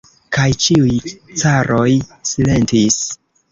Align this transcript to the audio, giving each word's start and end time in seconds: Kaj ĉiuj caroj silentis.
Kaj 0.37 0.45
ĉiuj 0.63 0.95
caroj 1.43 1.85
silentis. 2.33 3.01